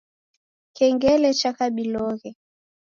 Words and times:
Kengele 0.77 1.29
chakabiloghe 1.39 2.29